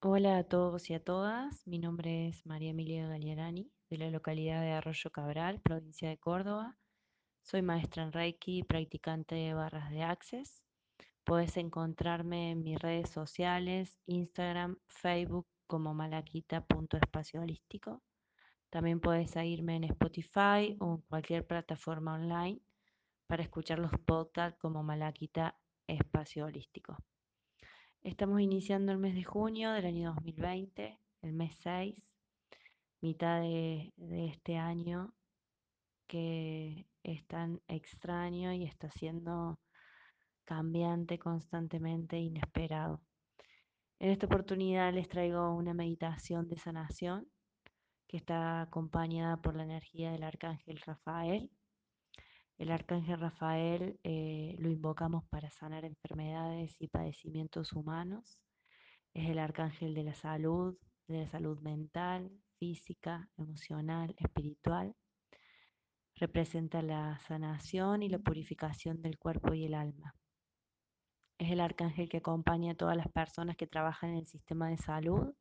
[0.00, 4.60] Hola a todos y a todas, mi nombre es María Emilia Galiarani, de la localidad
[4.60, 6.78] de Arroyo Cabral, provincia de Córdoba.
[7.42, 10.62] Soy maestra en Reiki practicante de barras de Access.
[11.24, 18.00] Puedes encontrarme en mis redes sociales, Instagram, Facebook como malaquita.espacio holístico.
[18.70, 22.60] También puedes seguirme en Spotify o en cualquier plataforma online
[23.26, 25.58] para escuchar los podcasts como Malaquita
[25.88, 26.96] Espacio Holístico.
[28.02, 32.02] Estamos iniciando el mes de junio del año 2020, el mes 6,
[33.00, 35.14] mitad de, de este año
[36.06, 39.58] que es tan extraño y está siendo
[40.44, 43.02] cambiante constantemente, inesperado.
[43.98, 47.28] En esta oportunidad les traigo una meditación de sanación
[48.06, 51.50] que está acompañada por la energía del arcángel Rafael.
[52.58, 58.40] El arcángel Rafael eh, lo invocamos para sanar enfermedades y padecimientos humanos.
[59.14, 60.76] Es el arcángel de la salud,
[61.06, 64.96] de la salud mental, física, emocional, espiritual.
[66.16, 70.16] Representa la sanación y la purificación del cuerpo y el alma.
[71.38, 74.78] Es el arcángel que acompaña a todas las personas que trabajan en el sistema de
[74.78, 75.32] salud,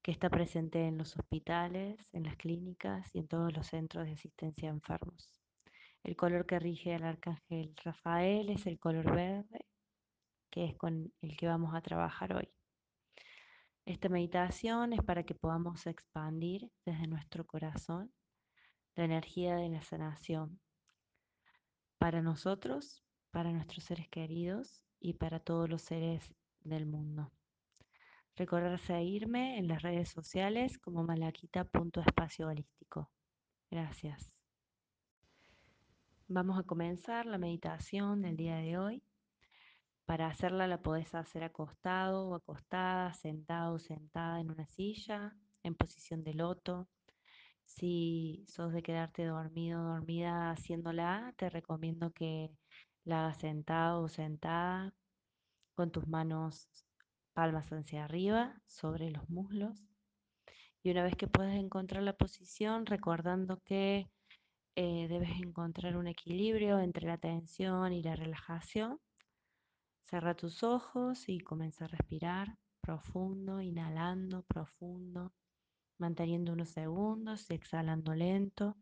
[0.00, 4.12] que está presente en los hospitales, en las clínicas y en todos los centros de
[4.12, 5.41] asistencia a enfermos.
[6.04, 9.66] El color que rige al arcángel Rafael es el color verde,
[10.50, 12.48] que es con el que vamos a trabajar hoy.
[13.84, 18.12] Esta meditación es para que podamos expandir desde nuestro corazón
[18.94, 20.60] la energía de la sanación
[21.98, 27.32] para nosotros, para nuestros seres queridos y para todos los seres del mundo.
[28.36, 33.10] Recordar seguirme en las redes sociales como malaquita.espacio holístico.
[33.70, 34.31] Gracias.
[36.34, 39.02] Vamos a comenzar la meditación del día de hoy.
[40.06, 45.74] Para hacerla la podés hacer acostado o acostada, sentado o sentada en una silla, en
[45.74, 46.88] posición de loto.
[47.66, 52.50] Si sos de quedarte dormido o dormida haciéndola, te recomiendo que
[53.04, 54.94] la hagas sentado o sentada
[55.74, 56.66] con tus manos
[57.34, 59.84] palmas hacia arriba sobre los muslos.
[60.82, 64.08] Y una vez que puedas encontrar la posición, recordando que
[64.76, 69.00] eh, debes encontrar un equilibrio entre la tensión y la relajación,
[70.12, 75.32] Cierra tus ojos y comienza a respirar profundo, inhalando profundo,
[75.96, 78.76] manteniendo unos segundos y exhalando lento.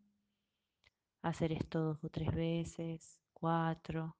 [1.23, 4.17] Hacer esto dos o tres veces, cuatro,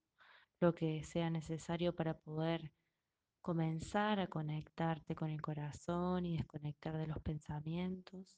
[0.61, 2.71] lo que sea necesario para poder
[3.41, 8.37] comenzar a conectarte con el corazón y desconectar de los pensamientos.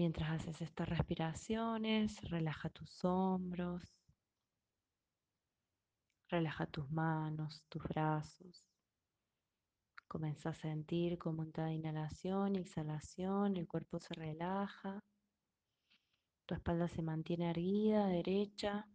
[0.00, 3.82] Mientras haces estas respiraciones, relaja tus hombros,
[6.30, 8.64] Relaja tus manos, tus brazos.
[10.08, 15.04] Comienza a sentir como en cada inhalación y exhalación el cuerpo se relaja.
[16.46, 18.88] Tu espalda se mantiene erguida, derecha,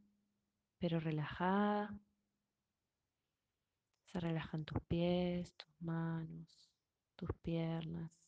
[0.79, 1.95] pero relajada.
[4.07, 6.71] Se relajan tus pies, tus manos,
[7.15, 8.24] tus piernas.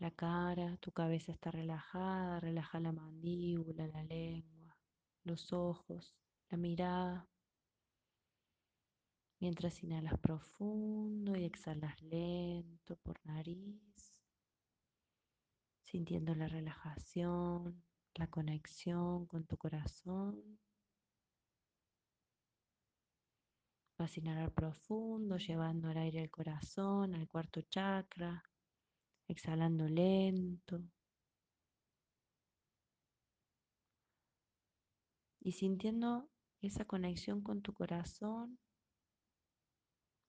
[0.00, 4.74] La cara, tu cabeza está relajada, relaja la mandíbula, la lengua,
[5.24, 6.16] los ojos,
[6.48, 7.28] la mirada.
[9.40, 14.16] Mientras inhalas profundo y exhalas lento por nariz,
[15.84, 17.84] sintiendo la relajación,
[18.14, 20.58] la conexión con tu corazón.
[23.98, 28.49] Vas a inhalar profundo, llevando el aire al corazón, al cuarto chakra,
[29.30, 30.82] exhalando lento.
[35.40, 36.28] Y sintiendo
[36.60, 38.58] esa conexión con tu corazón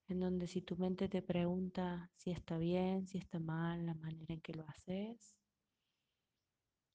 [0.08, 4.34] en donde si tu mente te pregunta si está bien, si está mal, la manera
[4.34, 5.36] en que lo haces,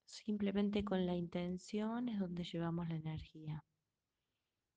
[0.05, 3.65] simplemente con la intención es donde llevamos la energía.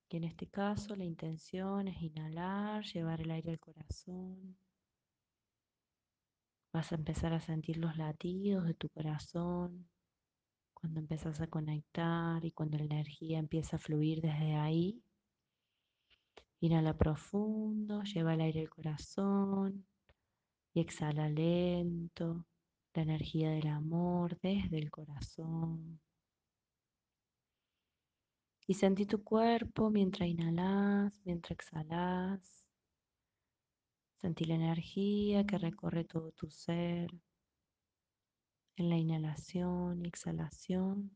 [0.09, 4.57] Y en este caso la intención es inhalar, llevar el aire al corazón.
[6.79, 9.89] Vas a empezar a sentir los latidos de tu corazón
[10.73, 15.03] cuando empiezas a conectar y cuando la energía empieza a fluir desde ahí
[16.61, 19.85] Inhala profundo, lleva el aire al corazón
[20.73, 22.45] y exhala lento
[22.93, 25.99] la energía del amor desde el corazón.
[28.67, 32.58] Y sentí tu cuerpo mientras inhalas, mientras exhalas.
[34.21, 37.09] Sentí la energía que recorre todo tu ser
[38.75, 41.11] en la inhalación y exhalación.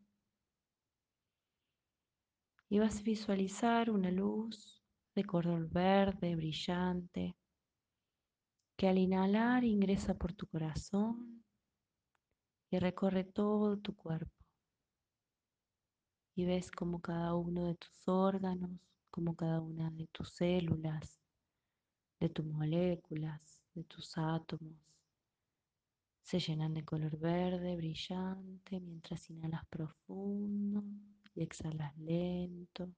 [2.70, 4.82] Y vas a visualizar una luz
[5.16, 7.36] de color verde brillante
[8.78, 11.44] que al inhalar ingresa por tu corazón
[12.72, 14.32] y recorre todo tu cuerpo.
[16.36, 18.72] Y ves como cada uno de tus órganos,
[19.12, 21.23] como cada una de tus células,
[22.24, 24.80] de tus moléculas, de tus átomos,
[26.22, 30.86] se llenan de color verde brillante mientras inhalas profundo
[31.36, 32.90] y exhalas lento.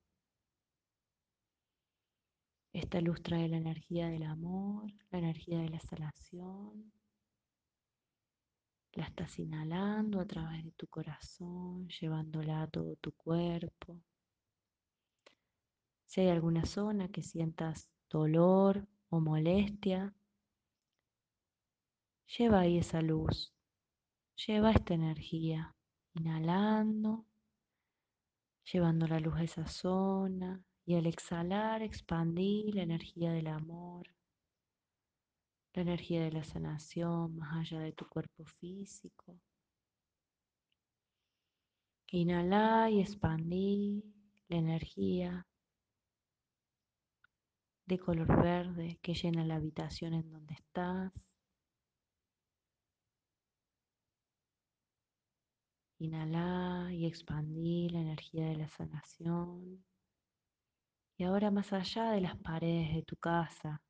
[2.71, 6.91] Esta luz trae la energía del amor, la energía de la sanación.
[8.93, 13.99] La estás inhalando a través de tu corazón, llevándola a todo tu cuerpo.
[16.05, 20.13] Si hay alguna zona que sientas dolor o molestia,
[22.37, 23.53] lleva ahí esa luz,
[24.45, 25.75] lleva esta energía,
[26.13, 27.25] inhalando,
[28.71, 34.07] llevando la luz a esa zona, y al exhalar, expandir la energía del amor,
[35.73, 39.39] la energía de la sanación más allá de tu cuerpo físico.
[42.11, 44.03] Inhala y expandí
[44.47, 45.47] la energía
[47.85, 51.11] de color verde que llena la habitación en donde estás.
[55.99, 59.83] Inhala y expandí la energía de la sanación.
[61.17, 63.81] Y ahora más allá de las paredes de tu casa,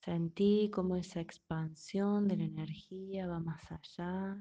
[0.00, 4.36] sentí como esa expansión de la energía va más allá.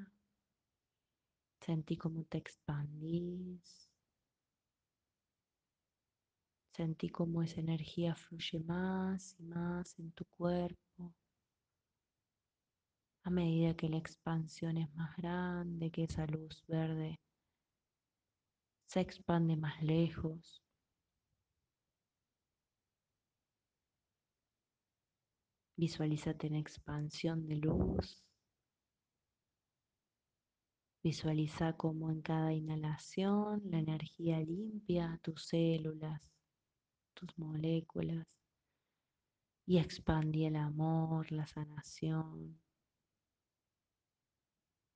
[1.62, 3.87] Sentí como te expandís.
[6.78, 11.12] Sentí como esa energía fluye más y más en tu cuerpo.
[13.24, 17.20] A medida que la expansión es más grande, que esa luz verde
[18.86, 20.62] se expande más lejos.
[25.78, 28.24] Visualízate en expansión de luz.
[31.04, 36.37] Visualiza como en cada inhalación la energía limpia tus células,
[37.18, 38.26] tus moléculas
[39.66, 42.60] y expandí el amor, la sanación.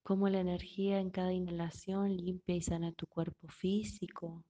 [0.04, 4.46] Como la energía en cada inhalación limpia y sana tu cuerpo físico,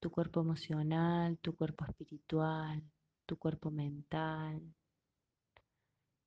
[0.00, 2.82] tu cuerpo emocional, tu cuerpo espiritual,
[3.26, 4.62] tu cuerpo mental.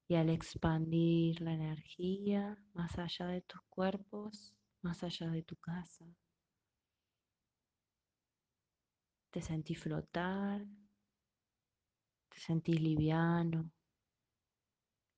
[0.07, 6.05] Y al expandir la energía más allá de tus cuerpos, más allá de tu casa,
[9.31, 10.65] te sentí flotar,
[12.29, 13.71] te sentís liviano,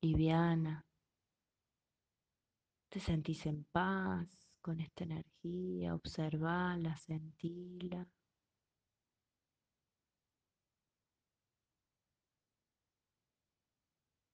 [0.02, 0.84] liviana,
[2.88, 4.28] te sentís en paz
[4.60, 8.06] con esta energía, observala, sentila.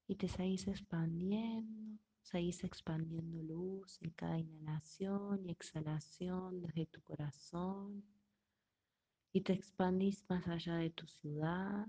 [0.06, 8.04] Y te seguís expandiendo, seguís expandiendo luz en cada inhalación y exhalación desde tu corazón.
[9.32, 11.86] Y te expandís más allá de tu ciudad.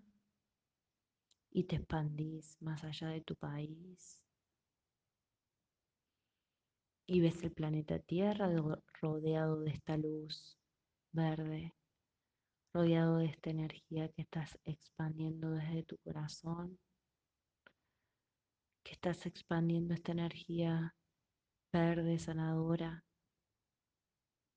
[1.51, 4.23] Y te expandís más allá de tu país.
[7.07, 8.49] Y ves el planeta Tierra
[9.01, 10.57] rodeado de esta luz
[11.11, 11.75] verde,
[12.73, 16.79] rodeado de esta energía que estás expandiendo desde tu corazón
[18.83, 20.95] que estás expandiendo esta energía
[21.71, 23.03] verde, sanadora,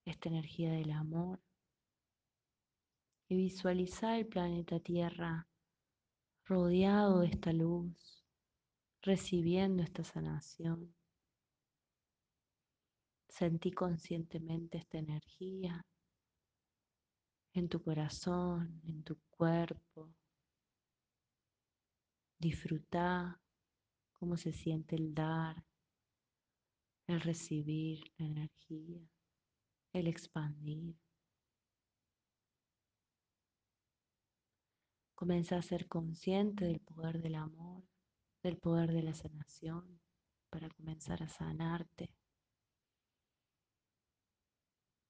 [0.04, 1.40] esta energía del amor.
[3.28, 5.48] Y visualiza el planeta Tierra
[6.44, 8.24] rodeado de esta luz,
[9.00, 10.94] recibiendo esta sanación.
[13.28, 15.84] Sentí conscientemente esta energía
[17.54, 20.12] en tu corazón, en tu cuerpo.
[22.38, 23.40] Disfruta
[24.12, 25.64] cómo se siente el dar,
[27.06, 29.00] el recibir la energía,
[29.92, 31.03] el expandir.
[35.24, 37.82] Comienza a ser consciente del poder del amor,
[38.42, 39.98] del poder de la sanación,
[40.50, 42.10] para comenzar a sanarte.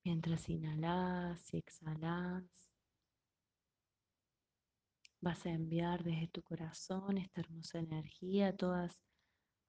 [0.05, 2.45] Mientras inhalas y exhalas,
[5.21, 8.97] vas a enviar desde tu corazón esta hermosa energía a todas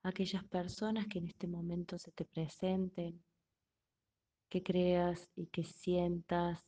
[0.04, 3.20] aquellas personas que en este momento se te presenten,
[4.48, 6.64] que creas y que sientas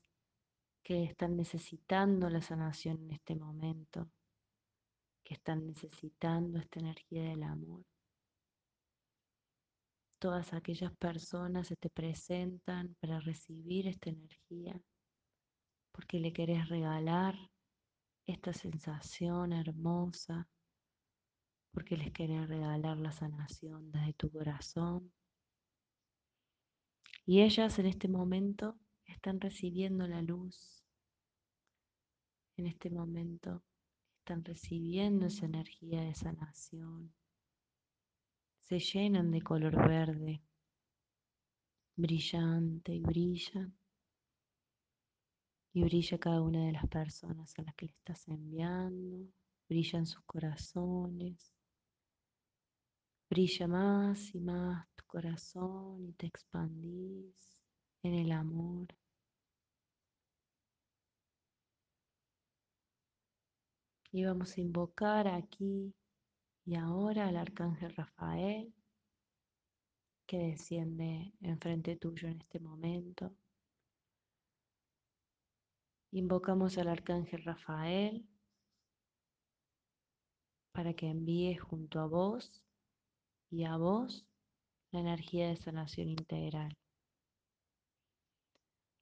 [0.88, 4.10] que están necesitando la sanación en este momento,
[5.22, 7.84] que están necesitando esta energía del amor.
[10.17, 14.82] Todas aquellas personas se te presentan para recibir esta energía
[15.91, 17.36] porque le querés regalar
[18.25, 20.48] esta sensación hermosa,
[21.72, 25.12] porque les querés regalar la sanación desde tu corazón.
[27.25, 30.83] Y ellas en este momento están recibiendo la luz,
[32.57, 33.63] en este momento
[34.19, 37.13] están recibiendo esa energía de sanación,
[38.63, 40.41] se llenan de color verde,
[41.95, 43.75] brillante y brillan.
[45.73, 49.31] Y brilla cada una de las personas a las que le estás enviando,
[49.69, 51.53] brillan sus corazones,
[53.29, 57.56] brilla más y más tu corazón y te expandís
[58.07, 58.87] en el amor.
[64.11, 65.93] Y vamos a invocar aquí
[66.65, 68.73] y ahora al arcángel Rafael
[70.25, 73.35] que desciende enfrente tuyo en este momento.
[76.11, 78.25] Invocamos al arcángel Rafael
[80.71, 82.63] para que envíe junto a vos
[83.49, 84.25] y a vos
[84.91, 86.75] la energía de sanación integral.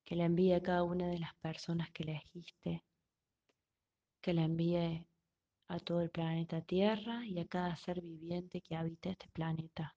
[0.05, 2.83] Que la envíe a cada una de las personas que elegiste.
[4.21, 5.05] Que la envíe
[5.67, 9.95] a todo el planeta Tierra y a cada ser viviente que habita este planeta.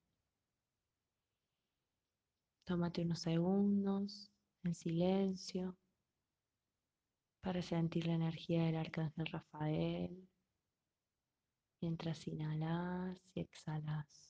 [2.65, 4.31] Tómate unos segundos
[4.65, 5.77] en silencio
[7.41, 10.29] para sentir la energía del arcángel Rafael
[11.81, 14.28] mientras inhalas y exhalas.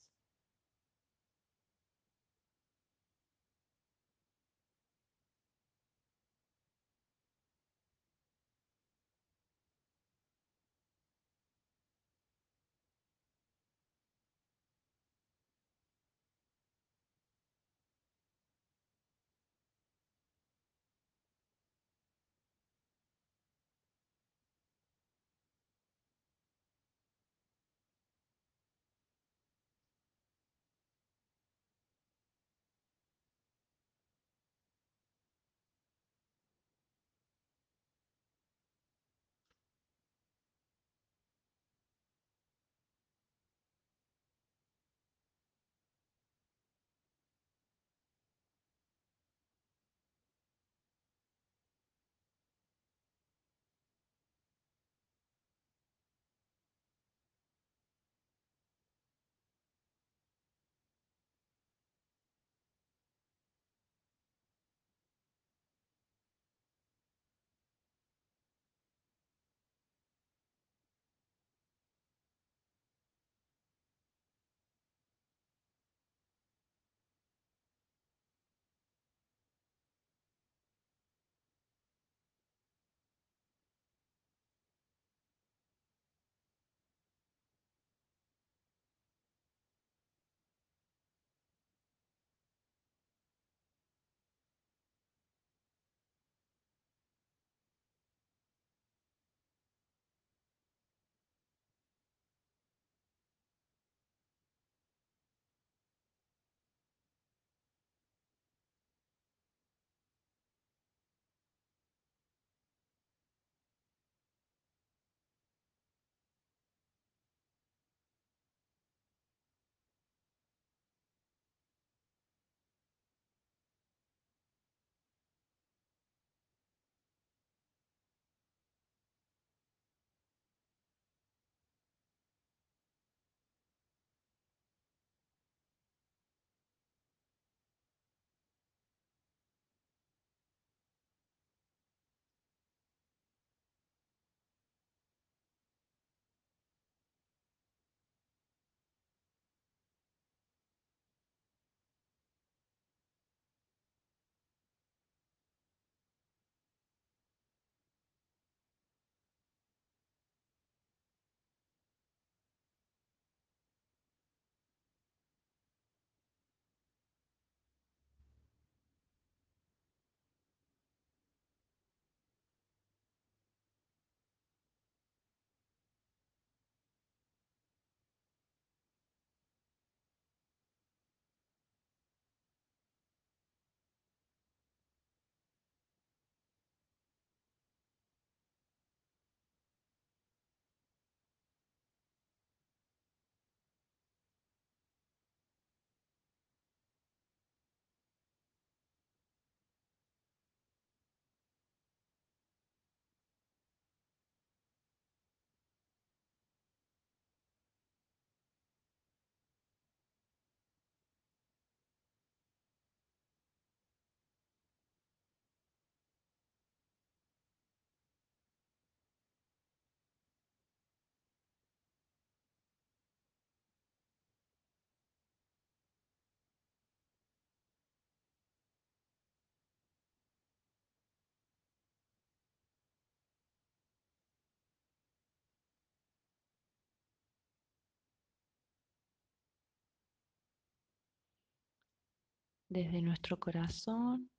[242.70, 244.30] Desde nuestro corazón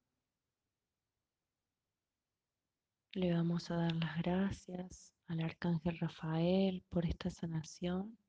[3.14, 8.20] le vamos a dar las gracias al Arcángel Rafael por esta sanación.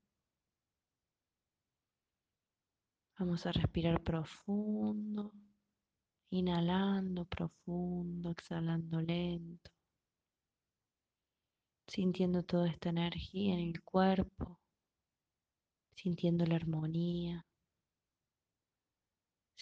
[3.19, 5.35] Vamos a respirar profundo,
[6.31, 9.71] inhalando profundo, exhalando lento,
[11.87, 14.59] sintiendo toda esta energía en el cuerpo,
[15.95, 17.45] sintiendo la armonía,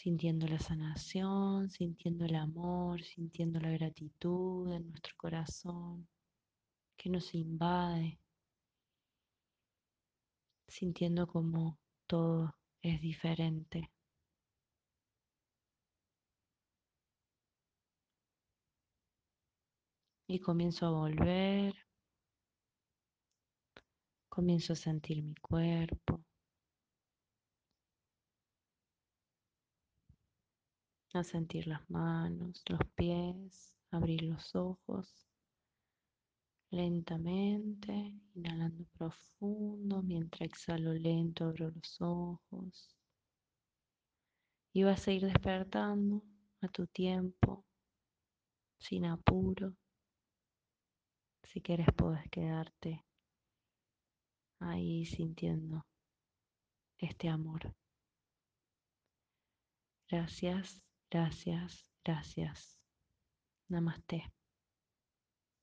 [0.02, 6.08] sintiendo la sanación, sintiendo el amor, sintiendo la gratitud en nuestro corazón
[6.96, 8.20] que nos invade,
[10.68, 13.90] sintiendo como todo es diferente.
[20.28, 21.74] Y comienzo a volver,
[24.28, 26.22] comienzo a sentir mi cuerpo,
[31.14, 35.28] a sentir las manos, los pies, abrir los ojos
[36.70, 42.94] lentamente, inhalando profundo, mientras exhalo lento abro los ojos.
[44.74, 46.22] Y vas a ir despertando
[46.60, 47.64] a tu tiempo,
[48.78, 49.74] sin apuro.
[51.42, 53.02] Si quieres puedes quedarte
[54.60, 55.86] ahí sintiendo
[56.98, 57.74] este amor.
[60.11, 62.79] Gracias, gracias, gracias.
[63.68, 64.33] Namaste.